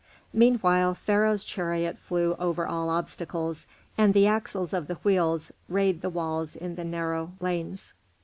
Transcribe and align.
Meanwhile 0.33 0.95
Pharaoh's 0.95 1.43
chariot 1.43 1.99
flew 1.99 2.33
over 2.39 2.65
all 2.65 2.89
obstacles, 2.89 3.67
and 3.99 4.15
the 4.15 4.25
axles 4.25 4.73
of 4.73 4.87
the 4.87 4.95
wheels 4.95 5.51
rayed 5.69 6.01
the 6.01 6.09
walls 6.09 6.55
in 6.55 6.73
the 6.73 6.83
narrow 6.83 7.33
lanes. 7.39 7.93